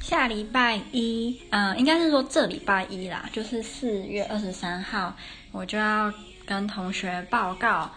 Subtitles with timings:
[0.00, 5.14] 下礼拜一，嗯、应该是说这礼拜一啦，就是四月二十三号，
[5.52, 6.12] 我就要
[6.44, 7.88] 跟同学报告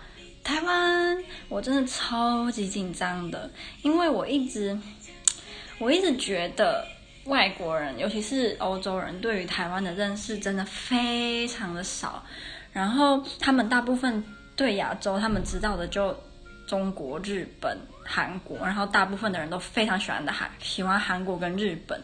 [0.44, 1.18] 台湾。
[1.50, 3.50] 我真的超级紧张的，
[3.82, 4.78] 因为我一直，
[5.80, 6.86] 我一直觉得
[7.26, 12.24] 外国人，尤其是欧洲人，对于台湾的认识真的非常的少。
[12.74, 14.24] 然后他们大部分
[14.56, 16.16] 对亚洲，他们知道的就
[16.68, 17.78] 中国、日本。
[18.06, 22.02] 韩国，然后大部分的人都非常喜欢的韩，喜欢韩国跟日本，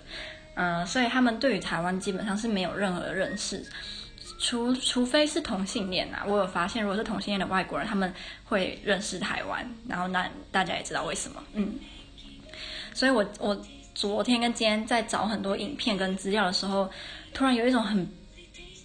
[0.56, 3.66] 嗯、所以他们对于台湾基本上是没有任何的认识，
[4.40, 6.24] 除除非是同性恋啊。
[6.26, 8.14] 我有发现，如果是同性恋的外国人，他们
[8.46, 11.76] 会认识台湾，然后那大家也知道为什么，嗯。
[12.94, 13.62] 所以我我
[13.94, 16.90] 昨天跟今天在找很多影片跟资料的时候，
[17.34, 18.10] 突然有一种很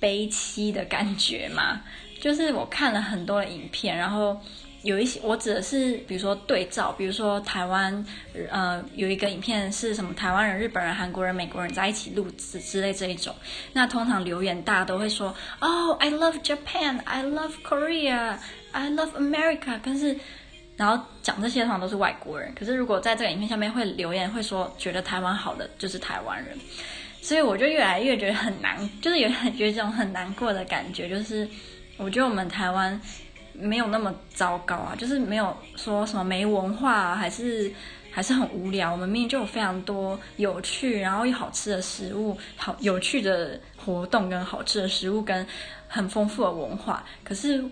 [0.01, 1.81] 悲戚的感觉嘛，
[2.21, 4.41] 就是我看了很多的影片，然后。
[4.85, 8.05] 有一些，我指的是，比如说对照，比如说台湾，
[8.51, 13.35] 呃，有一个影片是什么台湾人、日本人、韩国人、美国人在一起录制之类这一种。
[13.73, 18.37] 那通常留言大家都会说，哦，I love Japan, I love Korea,
[18.73, 19.81] I love America。
[19.83, 20.15] 但是，
[20.77, 22.53] 然后讲这些通常都是外国人。
[22.55, 26.59] 可是如果在这个影片下面会留言会说，觉得台湾好的就是台湾人。
[27.23, 31.49] 所以我就越来越觉得很难，就是有点觉得这种很难过的感觉，就是
[31.97, 33.01] 我觉得我们台湾。
[33.55, 37.73] 没有那么糟糕啊，就是没有说什么没文化，还是
[38.11, 38.91] 还是很无聊。
[38.91, 45.47] 我们明明就有非常多有趣，然后又好吃的食物，好有趣的活动跟好吃的食物跟
[45.87, 47.05] 很丰富的文化。
[47.23, 47.65] 可是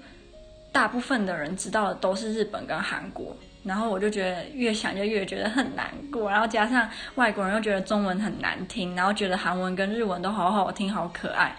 [0.70, 6.30] 大部分的人知道的都是日本跟韩国，然后我就觉得越想就越觉得很难过。
[6.30, 11.56] 然后加上外国人又觉得中文很难听，然后觉得韩文跟日文都好好听，好可爱，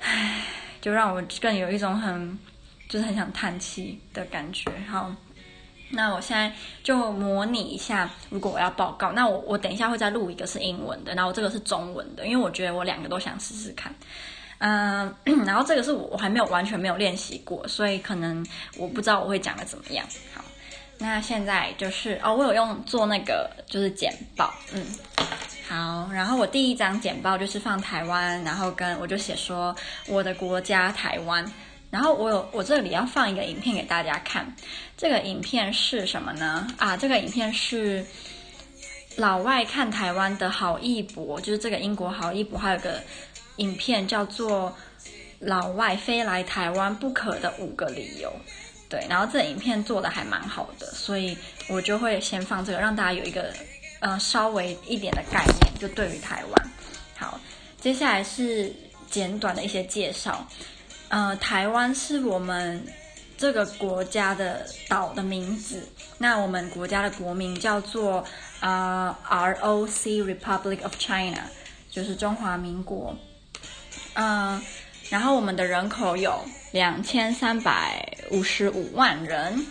[0.00, 0.44] 唉，
[0.80, 2.38] 就让我更有一种很。
[2.88, 4.70] 就是很想叹气的感觉。
[4.90, 5.14] 好，
[5.90, 13.94] 那我现在就模拟一下，如果我要报告，那我我等一下会再录一个是英文的，然后这个是中文的，因为我觉得我两个都想试试看。
[14.58, 15.14] 嗯、
[15.46, 18.44] 然后这个是我我还没有完全没有练习过，所以可能
[18.76, 20.04] 我不知道我会讲的怎么样。
[20.34, 20.42] 好，
[20.98, 24.84] 那现在就是哦，我有用做那个就是简报，嗯，
[25.68, 29.74] 好，然后我第一张简报就是放台湾，然后跟我就写说
[30.06, 31.44] 我的国家台湾。
[31.90, 34.54] 然后我有我这里要放一个影片给大家看，
[34.96, 36.66] 这个影片是什么呢？
[36.76, 38.04] 啊，这个影片是
[39.16, 43.02] 老外看台湾的好艺博，就是这个英国好艺博，还有个
[43.56, 44.70] 影片叫做
[45.40, 48.28] 《老外飞来台湾不可的五个理由》。
[48.90, 51.36] 对，然后这影片做的还蛮好的，所以
[51.68, 53.52] 我就会先放这个，让大家有一个
[54.00, 56.70] 呃稍微一点的概念，就对于台湾。
[57.16, 57.40] 好，
[57.80, 58.70] 接下来是
[59.10, 60.46] 简短的一些介绍。
[61.08, 62.86] 呃，台湾是我们
[63.36, 65.88] 这个国家的岛的名字。
[66.18, 68.24] 那我们国家的国名叫做
[68.60, 71.42] 呃 ROC Republic of China，
[71.90, 73.16] 就是中华民国。
[74.14, 74.62] 嗯、呃，
[75.08, 79.66] 然后我们的人口有两千三百五十五万人。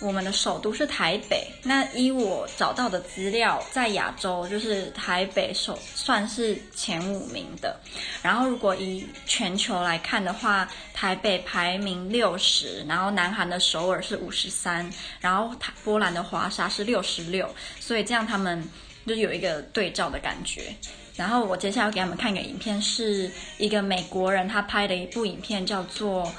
[0.00, 7.78] 我们的首都是台北，那依我找到的资料，在亚洲就是台北首算是前五名的。
[8.22, 14.88] 然后如果以全球来看的话，台北排名六十，然后南韩的首尔是五十三，
[15.20, 18.62] 然后波兰的华沙是六十六，所以这样他们
[19.04, 20.72] 就有一个对照的感觉。
[21.16, 26.32] 然后我接下来要给他们看一个影片，是一个美国人他拍的一部影片，叫做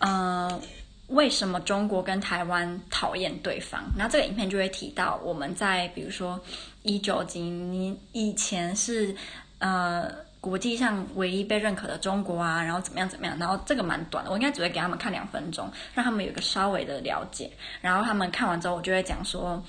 [0.00, 0.60] 呃。
[1.08, 3.80] 为什么中国跟台湾讨厌对方？
[3.96, 6.40] 然后这个影片就会提到我们在比如说
[6.82, 9.14] 一九几年以前是
[9.60, 13.38] 呃国际上唯一被认可的中国啊，然后怎么样怎么样？
[13.38, 17.50] 然后这个蛮短的，我应该只会给他们看两分钟，让他们有个稍微的了解。
[17.80, 19.62] 然后他们看完之后，我就会讲说，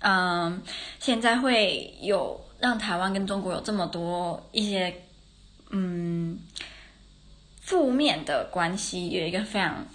[0.00, 0.62] 嗯、
[0.98, 4.94] 现在会有让台湾跟中国有这么多一些
[5.70, 6.38] 嗯
[7.62, 9.86] 负面的关系，有一个非常。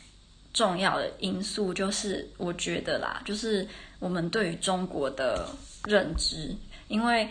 [0.57, 3.67] 重要的因素就是，我觉得啦，就是
[3.99, 5.45] 我们对于中国的
[5.85, 6.51] 认知，
[6.87, 7.29] 因为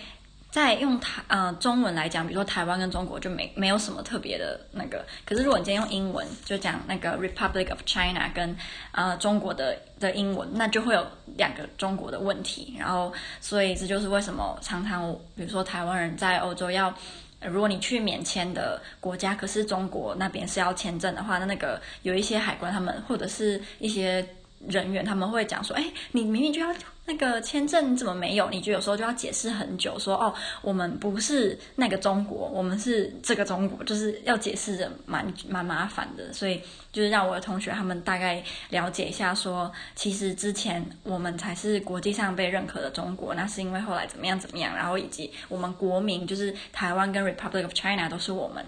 [0.48, 8.56] 在用台呃中文来讲，比如说台湾跟中国就没没有什么特别的那个，可是如果你今天用英文就讲那个 Republic of China 跟
[8.92, 11.04] 呃中国的的英文，那就会有
[11.36, 16.94] 两个中国的问题，然后所以这就是为什么常常比如说台湾人在欧洲要。
[17.42, 24.26] 如果你去免签的国家，可是中国那边是要签证的话，那那个有一些海关他们或者是一些
[24.66, 26.74] 人员他们会讲说，哎，你明明就要
[27.06, 28.50] 那个签证你怎么没有？
[28.50, 36.32] 你就有时候就要解释很久，说哦，我们不是那个中国，我们是这个中国，就是要解释的蛮蛮麻烦的。
[36.32, 36.60] 所以
[36.92, 48.64] 就是让我的同学他们大概了解一下说，说其实之前我们才是国际上被认可的中国，那是因为后来怎么样怎么样，然后以及我们国民就是台湾跟 Republic of China 都是我们，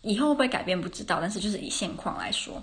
[0.00, 2.62] 以后会不会改变不知道，但是就是以现况来说。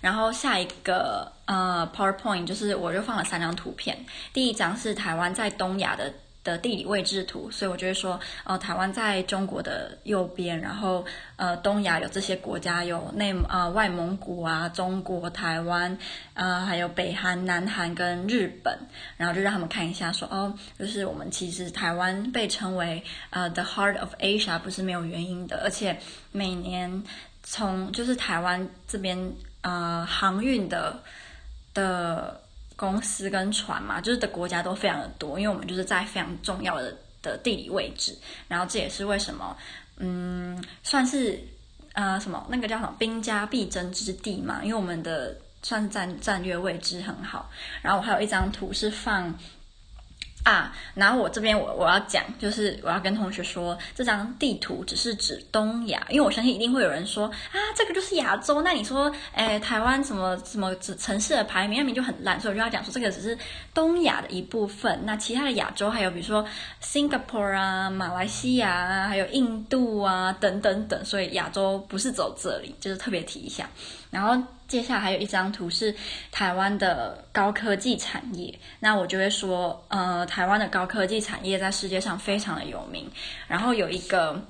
[0.00, 3.96] 然后下一个呃，PowerPoint 就是我就放了三张图片。
[4.32, 6.12] 第一张是台湾在东亚的
[6.42, 11.04] 的地理位置图，所以我就会说，呃，台湾在中国的右边，然后
[11.36, 15.98] 呃，东亚有这些国家，有内呃外蒙古啊，中国台湾，
[16.32, 18.74] 呃，还有北韩、南韩跟日本，
[19.18, 25.98] 然后就让他们看一下说，说哦，就是我们其实台湾被称为呃 The Heart of Asia 不是没有原因的，而且
[26.32, 27.04] 每年
[27.42, 29.30] 从就是台湾这边。
[29.62, 31.02] 呃，航运的
[31.74, 32.40] 的
[32.76, 38.16] 公司跟船嘛，就是的国家都非常的多，因为我们就是在非常重要的的地理位置，
[38.48, 39.56] 然后这也是为什么，
[39.98, 41.38] 嗯，算是
[41.92, 47.50] 呃什么那个叫什么兵家必争之地嘛，因为我们的算战战略位置很好，
[47.82, 49.38] 然后我还有一张图是放。
[50.42, 58.62] 啊，然后我这边我我要讲，就是我要跟同学说，这张地图只是指东亚，因为我相信一定会有人说啊，这个就是亚洲。
[58.62, 63.36] 那你说，哎，台湾什么什么城市的排名，那名就很烂，所以我就要讲说，这个只是
[63.74, 64.98] 东亚的一部分。
[65.04, 66.44] 那其他的亚洲还有比如说
[66.82, 73.68] Singapore 啊、马来西亚啊，还有印度啊等等等，所以亚洲不是走这里，就是特别提一下。
[74.10, 75.92] 然后接下来还有一张图是
[76.30, 83.10] 台湾的高科技产业，那我就会说，呃，台湾的高科技产业在世界上非常的有名。
[83.48, 84.40] 然后有一个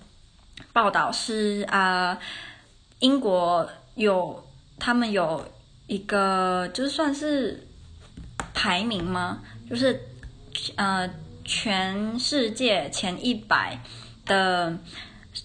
[0.74, 2.18] 报道是啊、
[2.98, 4.46] 英国有
[4.78, 5.42] 他们有
[5.86, 7.66] 一个就是算是
[8.52, 9.40] 排名吗？
[9.70, 10.02] 就是
[10.76, 11.08] 呃，
[11.46, 13.78] 全世界前一百
[14.26, 14.76] 的。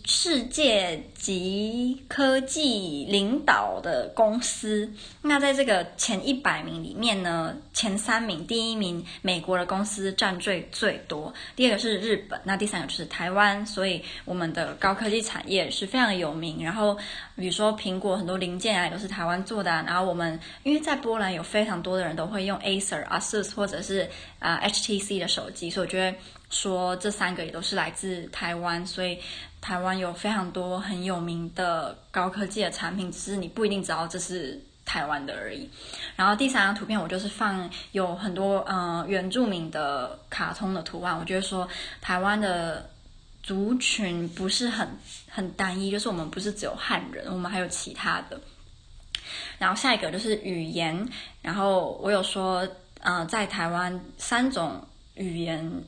[0.03, 4.91] 世界级科技领导的公司，
[5.21, 16.63] 那在这个前一百名里面呢，前三名，第一名美国的公司占最最多，第二个是日本，那第三个就是台湾，所以我们的高科技产业是非常有名。
[16.63, 16.97] 然后
[17.35, 24.09] 比如说苹果很多零件啊都是台湾做的，然后我们因为在波兰有非常多的人都会用 Acer、ASUS 或者是
[24.39, 26.17] 啊、HTC 的手机，所以我觉得
[26.49, 29.19] 说这三个也都是来自台湾，所以。
[29.65, 35.67] 台湾有非常多很有名的高科技的产品，只是你不一定知道这是台湾的而已。
[36.15, 41.17] 然后第三张图片，我就是放有很多呃原住民的卡通的图案。
[41.17, 41.67] 我觉得说
[42.00, 42.88] 台湾的
[43.41, 44.88] 族群不是很
[45.27, 48.39] 很单一，就是我们不是只有汉人，我们还有其他的。
[49.57, 51.09] 然后下一个就是语言，
[51.41, 52.68] 然后我有说
[53.00, 55.83] 呃在台湾三种语言。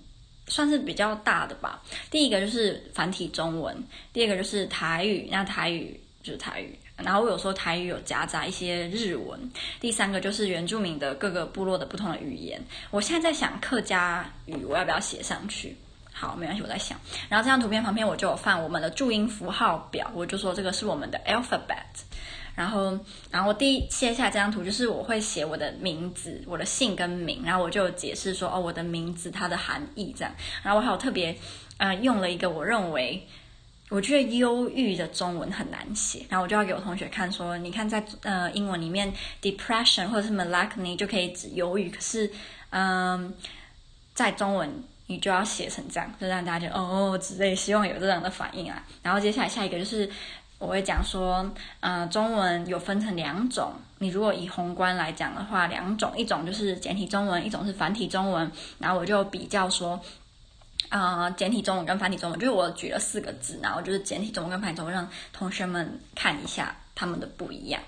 [0.48, 1.82] 算是比较大的吧。
[2.10, 3.76] 第一个就是繁体中文，
[4.12, 9.40] 第二个就是台语，那台语就是台语，然后我有说台语有夹杂一些日文。
[9.80, 12.62] 第三个就是原住民的各个部落的不同的语言。
[12.92, 15.76] 我现在在想客家语我要不要写上去？
[16.12, 17.00] 好，没关系，我在想。
[17.30, 22.07] 然后这张图片旁边我就有放我们的注音符号表，我就说这个是我们的 alphabet。
[22.58, 22.98] 然后，
[23.30, 30.34] 然后我第一接下这张图就是我会写我的名字，我的姓跟名，然后我就解释说哦，我的名字它的含义这样。
[30.64, 31.38] 然后我还有特别，
[31.78, 33.28] 呃，用了一个我认为
[33.90, 42.32] 我觉得忧郁的中文很难写，然后我就要给我同学看说，你看在呃英文里面 depression 或者是 melancholy 就可以指忧郁，可是
[42.72, 43.32] 嗯、
[44.16, 48.84] 在中文你就要写成这样，就让大家觉得哦之类，希望有这样的反应啊。
[49.04, 50.10] 然后接下来下一个就是。
[50.60, 51.48] 我会讲说，
[51.82, 53.74] 呃，中文有分成两种。
[54.00, 58.52] 你如果以宏观来讲的话，两种，一种就是简体中文，一种是繁体中文。
[58.80, 60.00] 然后我就比较说，
[60.90, 67.80] 呃，简体中文跟繁体中文，就是我举了四个字，然后就是简体中文跟繁体中文，让同学们看一下他们的不一样。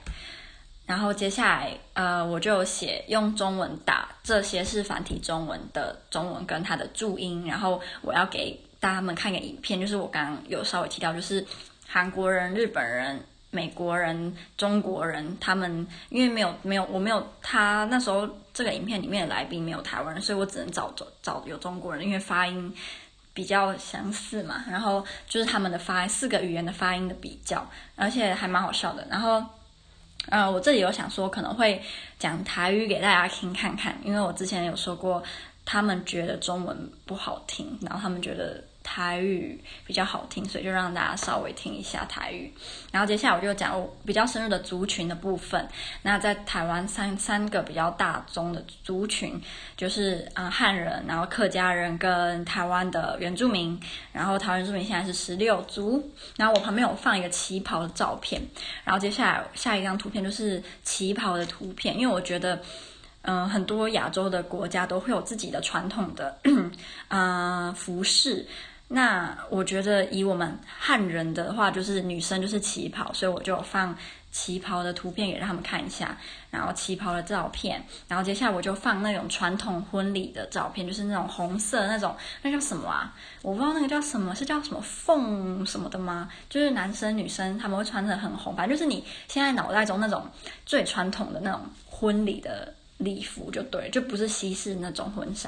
[0.85, 7.45] 然后接下来，呃，我就写用中文打这些是繁体中文的中文跟它的注音。
[7.47, 11.43] 然后我要给大家们看一个影片，就是我刚刚有稍微提到，就是。
[11.91, 13.19] 韩国人、日本人、
[13.49, 20.93] 美国人、中国人，他们因为没有没有我没有他那时候这个影片里面的来宾没有台湾人，所以我只能找
[21.23, 22.71] 找有中国人，因为发音
[23.33, 24.63] 比较相似嘛。
[24.69, 29.03] 然后就是他们的发，四个语言的发音的比较，而且还蛮好笑的。
[29.09, 29.43] 然后，
[30.29, 31.81] 呃，我这里有想说可能会
[32.19, 35.23] 讲台语给大家听看看，因为我之前有说过。
[35.65, 38.63] 他们觉得中文不好听，然后他们觉得。
[38.91, 42.51] 台语比较好听，所以就让大家稍微听一下台语。
[42.91, 45.63] 然后接下来我就讲我比较深入的族群的部分。
[46.01, 49.39] 那在台湾三三个比较大宗的族群，
[49.77, 53.79] 就是啊、汉人，然后客家人跟台湾的原住民。
[54.11, 56.11] 然后台湾原住民现在是十六族。
[56.35, 58.41] 然后我旁边有放一个旗袍的照片。
[58.83, 62.59] 然后接下来下一张图片就是旗袍的图片，因为我觉得
[63.21, 66.39] 嗯、很多亚洲的国家都会有自己的传统的
[67.09, 68.47] 嗯、服饰。
[68.91, 73.95] 那我觉得以我们汉人的话，就是女生就是旗袍，所以我就放
[74.31, 76.17] 旗袍的图片给他们看一下，
[76.49, 83.13] 然后旗袍的照片，然后接下来我就放那种传统婚礼的照片，就是那种红色那种，那叫什么啊？
[83.43, 86.27] 我不知道那个叫什么，是叫什么凤什么的吗？
[86.49, 90.27] 就是男生女生他们会穿得很红，反正就是你现在脑袋中那种
[90.65, 95.47] 最传统的那种婚礼的礼服就对，就不是西式那种婚纱。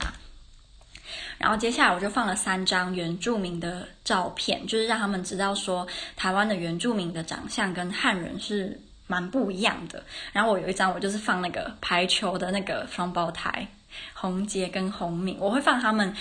[1.37, 10.03] 然后接下来我就放了三张原住民的照片，就是让他们知道说台湾的原住民的长相跟汉人是蛮不一样的。
[10.33, 13.67] 然后我有一张我就是放那个排球的那个双胞胎，
[14.13, 16.15] 宏杰跟宏敏，我会放他们。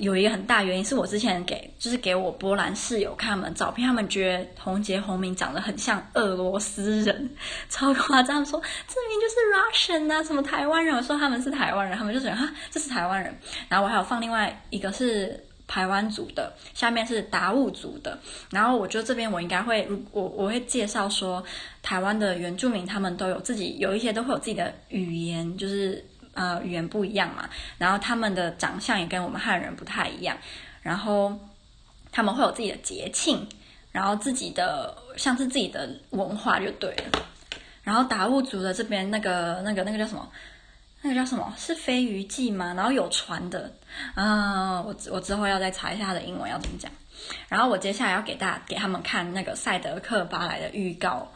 [0.00, 7.30] 有一个很大原因是我之前给就是给我波兰室友看们照片，他们觉得宏杰宏明长得很像俄罗斯人，
[7.68, 13.38] 超夸张，说这名就是 Russian 啊，什么台湾人，我说他们是台湾人，他们就觉得哈这是台湾人。
[13.68, 18.18] 然后我还有放另外一个是台湾族的，下面是达悟族的。
[18.50, 21.44] 然后我觉得这边我应该会我我会介绍说
[21.82, 26.02] 台湾的原住民他们都有自己有一些都会有自己的语言，就是。
[26.34, 30.36] 呃，语言不一样嘛，然后他们的长相也跟我们汉人不太一样，
[30.82, 31.38] 然后
[32.12, 33.48] 他们会有自己的节庆，
[33.92, 37.26] 然后自己的像是自己的文化就对了。
[37.82, 40.30] 然后达悟族的这边那个那个那个叫什么？
[41.02, 41.52] 那个叫什么？
[41.56, 42.74] 是飞鱼祭吗？
[42.76, 43.72] 然后有船的
[44.14, 46.90] 啊，我我之后要再查一下他的英文要怎么讲。
[47.48, 51.30] 然后我接下来要给大家给他们看那个赛德克巴莱的预告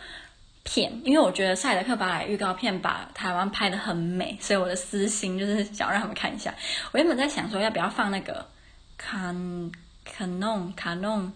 [0.64, 6.52] 片，因为我觉得赛德克巴莱预告片把台湾拍得很美，所以我的私心就是想让他们看一下。
[6.90, 8.46] 我原本在想说要不要放那个
[8.96, 9.34] 卡
[10.04, 11.30] 卡农卡农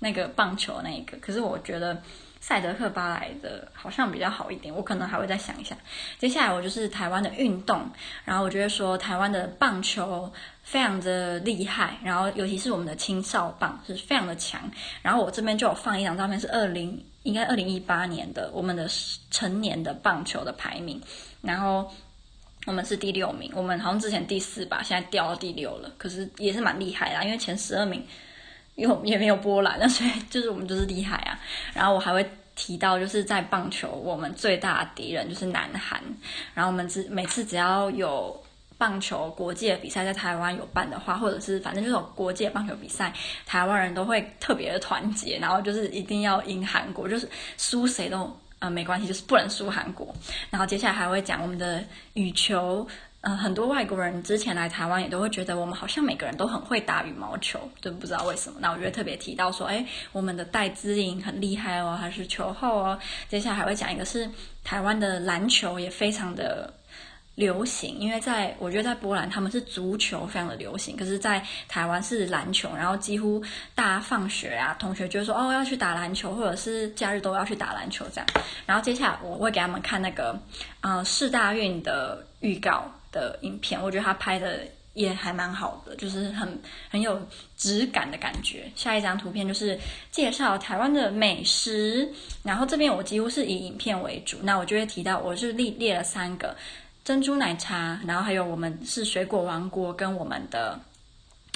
[0.00, 2.02] 那个棒球那个，可是我觉得
[2.40, 5.76] 赛德克巴莱的好像比较好一点，我可能还会再想一下。
[6.18, 7.88] 接下来我就是台湾的运动，
[8.24, 10.32] 然后我觉得说台湾的棒球
[10.64, 14.60] 非常的厉害，然后尤其是我们的青少棒是非常的强。
[15.02, 17.04] 然后我这边就有放一张照片，是二零。
[17.22, 18.88] 应该二零一八年的我们的
[19.30, 21.00] 成年的棒球的排名，
[21.40, 21.90] 然后
[22.66, 28.04] 我们是第六名，我们好像之前第四吧，现在掉到第六了，可是也是蛮厉害啦，因为前十二名
[28.74, 31.38] 有也没有波兰，那所以就是我们就是厉害啊。
[31.72, 36.02] 然后我还会提到，就是在棒球我们最大的敌人就是南韩，
[36.54, 38.42] 然后我们只每次只要有。
[38.82, 43.12] 棒球国际的比赛在台湾有办的话，或者是反正就是国际棒球比赛，
[43.46, 50.12] 台湾人都会特别的团结，然后就是一定要赢韩国，就是输谁都呃没关系，就是不能输韩国。
[50.50, 51.84] 然后接下来还会讲我们的
[52.14, 52.84] 羽球，
[53.20, 58.58] 嗯、很多外国人之前来台湾也都会觉得我们好像每个人都很会打羽毛球，就不知道为什么。
[58.60, 62.98] 那我觉得特别提到说，哎，我们的戴资颖很厉害哦，还是球后哦。
[63.28, 64.28] 接下来还会讲一个是
[64.64, 66.74] 台湾的篮球也非常的。
[67.34, 73.42] 流行，因为在我觉得在波兰他们是足球非常的流行，可是，在台湾是篮球，然后几乎
[73.74, 78.26] 大家放学啊，同学就说哦要去打篮球，或者是假日都要去打篮球这样。
[78.66, 80.38] 然后接下来我会给他们看那个
[80.82, 84.60] 呃世大运的预告的影片，我觉得他拍的
[84.92, 86.60] 也还蛮好的，就是很
[86.90, 87.18] 很有
[87.56, 88.70] 质感的感觉。
[88.76, 89.78] 下一张图片就是
[90.10, 92.12] 介绍台湾的美食，
[92.42, 96.54] 然后这边我几乎是以影片为主，那我就会提到我是列列了三个。
[97.04, 100.78] 珍珠奶茶，然后还有我们是水果王国，跟我们的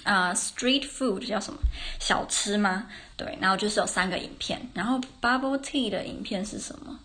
[0.04, 1.58] 啊、street food 叫什么
[1.98, 2.86] 小吃吗？
[3.16, 6.98] 对，然后就是有三个影片，然后 bubble tea 的影片是什么？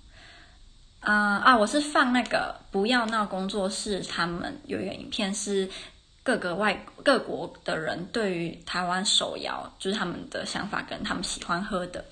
[1.00, 5.70] 啊、啊，我是放那个不要闹工作室，他们有一个影片是。
[6.24, 12.06] 各个外各国的人对于台湾手摇就是他们的想法跟他们喜欢喝的，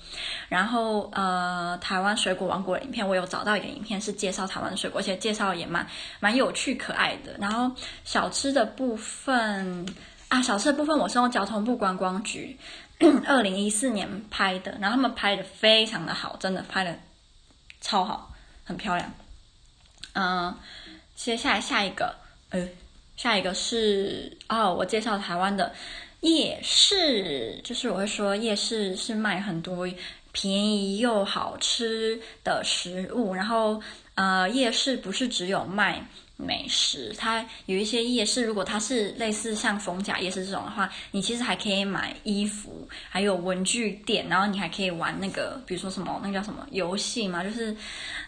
[0.48, 5.86] 然后呃台湾水果王国的影片，我有找到一个影片是介绍台湾的水果，而且介绍也蛮
[6.18, 7.36] 蛮有趣可爱的。
[7.38, 7.70] 然后
[8.04, 9.86] 小吃的部分
[10.26, 12.58] 啊，小吃的部分我是用交通部观光局
[13.26, 16.98] 二零一四年拍的，然后他们拍的非常的好，真的拍的
[17.80, 19.12] 超好，很漂亮。
[20.14, 20.52] 嗯、
[21.14, 22.16] 接下来下一个，
[22.48, 22.68] 呃。
[23.20, 25.74] 下一个是哦，我介绍台湾的
[26.20, 29.86] 夜市，就是我会说夜市是卖很多
[30.32, 33.82] 便宜又好吃的食物，然后
[34.14, 36.02] 呃夜市不是只有卖
[36.38, 37.14] 美食。
[37.18, 47.70] 它有一些夜市，如果它是类似像逢甲夜市这种的话，你其实还可以买衣服，还有文具店，然后你还可以玩那个，比如说什么那个叫什么游戏嘛，就是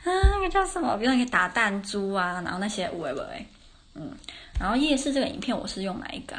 [0.04, 3.46] 啊那个叫什么，比如说你可以打弹珠啊，然后那些喂喂，
[3.94, 4.16] 嗯，
[4.58, 6.36] 然后夜市这个影片我是用哪一个？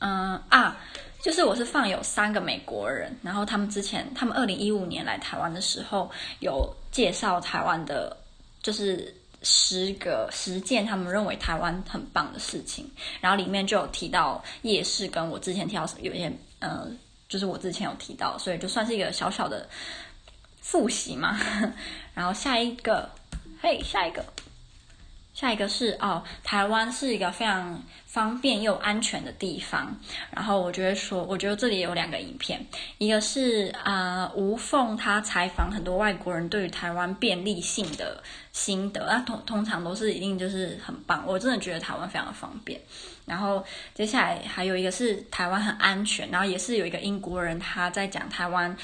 [0.00, 0.76] 嗯啊。
[1.22, 8.16] 就是我是放有三个美国人，然后他们之前他们二零一五年来台湾的时候有介绍台湾的，
[8.62, 16.90] 就是十个十件他们认为台湾很棒的事情，然后里面就有提到夜市，跟我之前提到有一些呃，
[17.28, 19.68] 就是我之前有提到，所以就算是一个小小的
[20.62, 21.38] 复习嘛。
[22.16, 23.06] 然后下一个，
[23.60, 24.24] 嘿，下一个。
[25.40, 29.98] 下一个是哦，台湾是一个非常方便又安全的地方。
[30.30, 32.62] 然后我觉得说，我觉得这里有两个影片，
[32.98, 41.24] 一个是啊、呃、吴凤他采访很多外国人对于台湾便利性的心得，那通通常都是一定就是很棒。
[41.26, 42.78] 我真的觉得台湾非常的方便。
[43.24, 48.76] 然后接下来还有一个是台湾很安全，然后也是有一个英国人他在讲台湾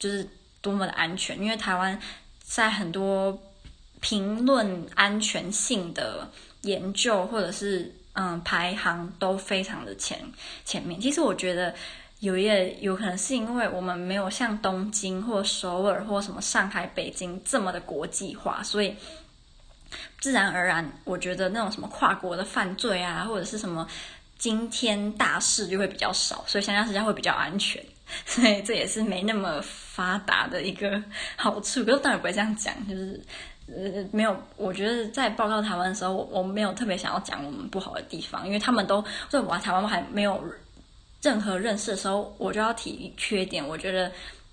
[0.00, 0.28] 就是
[0.60, 1.96] 多么的安全，因为台湾
[2.42, 3.40] 在很多。
[4.02, 6.28] 评论安全性的
[6.62, 10.18] 研究，或者是嗯排行都非常的前
[10.64, 11.00] 前面。
[11.00, 11.72] 其实我觉得
[12.18, 18.94] 有一个有可能是因为我们没有像东京或首尔或什么上海、北京这么的国际化，所以
[20.20, 23.86] 自然而然，我觉得那种什么跨国的犯罪啊，或者是什么
[24.36, 27.80] 惊天大事就会比较少，所以相较之下会比较安全。
[28.26, 31.02] 所以这也是没那么发达的一个
[31.36, 31.82] 好处。
[31.84, 33.18] 可是当然不会这样讲，就是。
[33.68, 40.42] 呃，没有，我觉得在报告台湾的时候，我没有特别想要讲我们不好的地方，因为他们都对我台湾还没有
[41.22, 44.10] 任何认识的时候，我就要提缺点，我觉得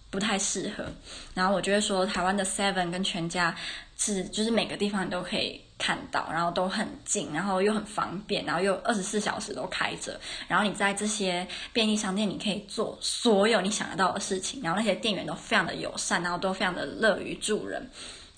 [0.10, 0.86] 不太适合。
[1.34, 3.56] 然后我就会说台湾的 Seven 跟全家
[3.98, 10.20] 是，就是每个地方你都可以看到，然后都很近，然后又很方便，然后又二十四小时都开着。
[10.48, 17.90] 然后你在这些便利商店，你可以做所有你想得到的事情，然后那些店员都非常的友善，然后都非常的乐于助人。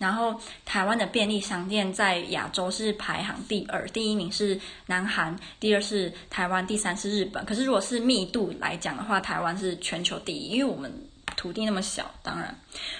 [0.01, 7.45] 然后台湾的便利商店在亚洲是排行第二，第一名是南韩，第二是台湾，第三是日本。
[7.45, 10.91] 可是如果是密度来讲的话，台湾是全球第一，因为我们
[11.41, 12.55] 土地那么小，当然。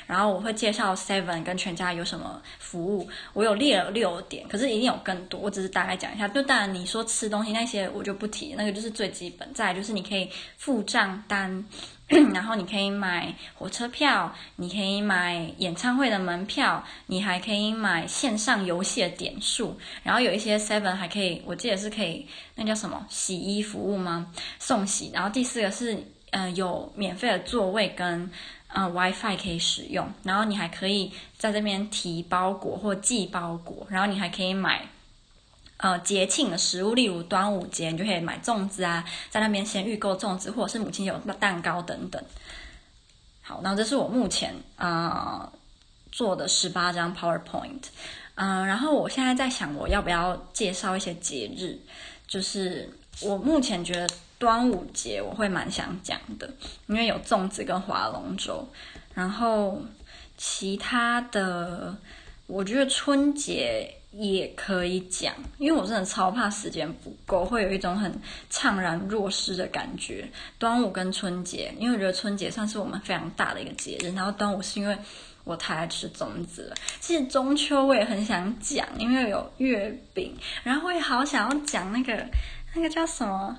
[0.07, 6.27] 然后我会介绍 Seven 跟全家有什么服务，我有列了六点，可是一定有更多，我只是大概讲一下。
[6.27, 9.47] 就当然你说吃东西那些我就不提，那个就是最基本。
[9.53, 11.63] 再来就是你可以付账单。
[12.33, 19.79] 然后你可以买火车票，你可以买演唱会的门票，你还可以买线上游戏的点数。
[20.03, 24.29] 然后有一些 Seven 还可以，我记得是可以，那叫什么洗衣服务吗？
[24.59, 25.09] 送洗。
[25.13, 28.29] 然后第四个是，呃，有免费的座位跟
[28.67, 30.11] 呃 WiFi 可以使用。
[30.23, 33.87] 然后你还可以在这边提包裹或寄包裹。
[33.89, 34.85] 然后你还可以买。
[35.83, 42.23] 呃，节庆的食物，例如端午节，你就可以买粽子啊，在那边先预购粽子，或者是母亲节有蛋糕等等。
[43.41, 45.51] 好，那这是我目前啊、
[46.11, 47.81] 做的十八张 PowerPoint。
[48.35, 51.79] 嗯、然后我现在在想，我要不要介绍一些节日？
[52.27, 52.87] 就是
[53.19, 54.07] 我目前觉得
[54.41, 56.49] 端午节我会蛮想讲的，
[56.87, 58.67] 因为有粽子跟划龙舟。
[59.13, 59.79] 然后
[60.35, 61.95] 其他的，
[62.47, 63.95] 我觉得春节。
[64.13, 68.11] 也可以讲，因为我真的超怕时间不够，会有一种很
[68.51, 70.29] 怅然若失的感觉。
[70.59, 74.97] 端午跟春节，因为我觉得春节算是我们非常大的一个节日，然后端午是因为
[75.45, 76.75] 我太爱吃粽子了。
[76.99, 82.27] 其实中秋我也很想讲，因为有月饼，然后我也好想要讲那个
[82.75, 83.57] 那个叫什么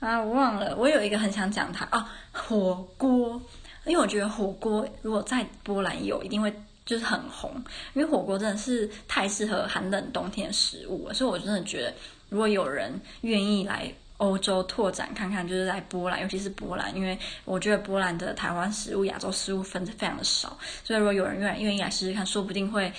[0.00, 0.74] 啊，我忘了。
[0.76, 3.40] 我有一个很想讲它啊，火锅，
[3.84, 6.52] 因为我觉得火锅如果在波兰有，一定会。
[6.86, 7.52] 就是很红，
[7.92, 11.94] 因为火锅真的是太适合寒冷冬天的食物了，所以我真的觉得，
[12.30, 22.92] 如果有人愿意来欧洲拓展看看，就是在波兰，尤其是波兰，因为我觉得波兰的台湾食物、亚洲食物分的非常的少，所以如果有人愿意愿意来试试看，说不定会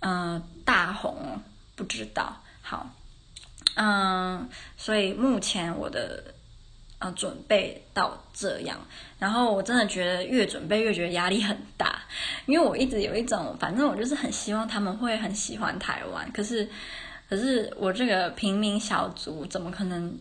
[0.00, 1.42] 嗯、大红，
[1.74, 2.40] 不知道。
[2.62, 2.88] 好，
[3.76, 6.22] 嗯，所以目前我的。
[6.98, 8.80] 呃，准备到这样，
[9.18, 12.00] 然后我真的觉得越准备越觉得压力很大，
[12.46, 16.66] 因为我一直有一种，反正我就是很希望他们会很喜欢台湾，可是，
[17.28, 20.18] 可是我这个平民小卒怎么可能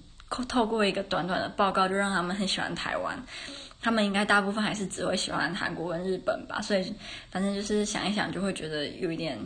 [0.50, 3.18] 透过一个短短的报告就让他们很喜欢台湾？
[3.82, 6.94] 他们应该大部分还是只会喜欢韩国跟日本吧，所以
[7.32, 9.40] 反正就是想一想就会觉得有一点。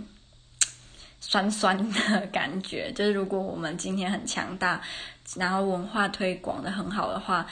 [1.20, 4.82] 酸酸的感觉，就是如果我们今天很强大，
[5.36, 7.46] 然后文化推广的很好的话，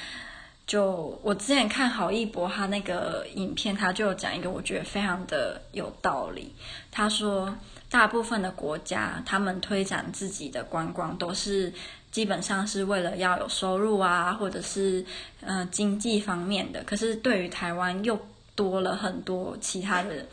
[0.66, 6.54] 就我之前看郝一博他那个影片，他就讲一个我觉得非常的有道理。
[6.92, 7.56] 他说，
[7.90, 11.72] 大部分的国家，他们推展自己的观光都是
[12.12, 15.06] 基本上是为了要有收入啊，或者是
[15.42, 16.84] 嗯、经济方面的。
[16.84, 18.20] 可是对于台湾又
[18.56, 20.26] 多了很多其他的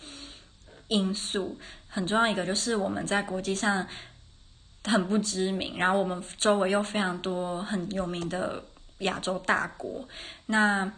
[0.88, 3.86] 因素，很重要一个就是我们在国际上
[4.84, 8.62] 很不知名，然后我们周围又非常多很有名的
[8.98, 10.08] 亚洲大国，
[10.46, 10.92] 那。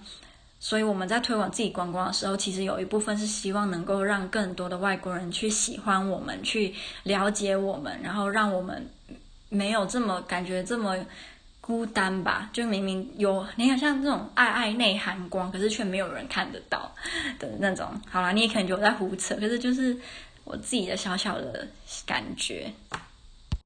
[0.58, 8.88] 所以我们在推广自己观光的时候，其实有一部分是希望能够让更多的外国人去喜欢我们，去了解我们，然后让我们
[9.50, 10.96] 没有这么感觉这么
[11.66, 12.48] 孤单吧。
[12.52, 16.94] 就明明有，你看像这种爱爱内涵光，可是却没有人看得到
[17.40, 18.00] 的那种。
[18.08, 19.98] 好啦，你也可能觉得我在胡扯，可是就是
[20.44, 21.66] 我自己的小小的
[22.06, 22.72] 感觉。